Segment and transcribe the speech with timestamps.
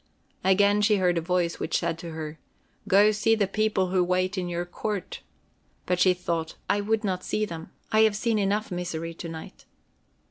[0.43, 2.39] Again she heard a voice, which said to her:
[2.87, 5.21] "Go see the people who wait in your court!"
[5.85, 7.69] But she thought: "I would not see them.
[7.91, 9.65] I have seen enough misery to night."